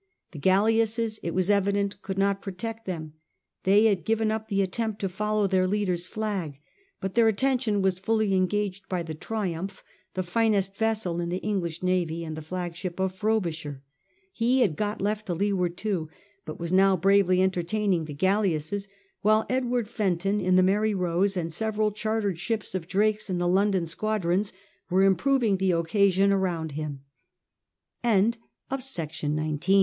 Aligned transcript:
The 0.31 0.39
galleasses, 0.39 1.19
it 1.21 1.31
was 1.35 1.51
evident, 1.51 2.01
could 2.01 2.17
not 2.17 2.41
protect 2.41 2.87
them. 2.87 3.13
They 3.65 3.85
had 3.85 4.03
given 4.03 4.31
up 4.31 4.47
the 4.47 4.63
attempt 4.63 4.99
to 5.01 5.07
follow 5.09 5.45
their 5.45 5.67
leader's 5.67 6.07
flag, 6.07 6.57
but 6.99 7.13
their 7.13 7.27
attention 7.27 7.83
was 7.83 7.99
fully 7.99 8.33
engaged 8.33 8.89
by 8.89 9.03
the 9.03 9.13
Triumph, 9.13 9.83
the 10.15 10.23
finest 10.23 10.75
vessel 10.75 11.21
in 11.21 11.29
the 11.29 11.37
English 11.43 11.83
navy 11.83 12.23
and 12.23 12.35
the 12.35 12.41
flagship 12.41 12.99
of 12.99 13.13
Frobisher. 13.13 13.83
He 14.33 14.61
had 14.61 14.75
got 14.75 15.03
left 15.03 15.27
to 15.27 15.35
leeward 15.35 15.77
too, 15.77 16.09
but 16.45 16.59
was 16.59 16.73
now 16.73 16.97
bravely 16.97 17.43
entertaining 17.43 18.05
the 18.05 18.15
galleasses, 18.15 18.87
while 19.21 19.45
Edward 19.51 19.87
Fenton, 19.87 20.41
in 20.41 20.55
the 20.55 20.63
Mary 20.63 20.95
Rose, 20.95 21.37
and 21.37 21.53
several 21.53 21.91
chartered 21.91 22.39
ships 22.39 22.73
of 22.73 22.87
Drake's 22.87 23.29
and 23.29 23.39
the 23.39 23.47
London 23.47 23.85
squadrons 23.85 24.51
were 24.89 25.03
improving 25.03 25.57
the 25.57 25.71
occasion 25.73 26.31
158 26.31 26.83
S/^ 26.83 26.97
FRANCIS 28.01 28.01
DRAKE 28.01 28.01
chap. 28.01 29.21
around 29.21 29.41
him. 29.43 29.57
Seeing 29.59 29.59
th 29.59 29.75